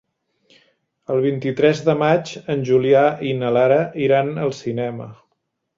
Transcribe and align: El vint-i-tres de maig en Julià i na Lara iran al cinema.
El 1.15 1.21
vint-i-tres 1.25 1.83
de 1.89 1.95
maig 2.01 2.33
en 2.55 2.67
Julià 2.73 3.07
i 3.33 3.37
na 3.43 3.55
Lara 3.59 3.79
iran 4.09 4.37
al 4.47 4.59
cinema. 4.65 5.13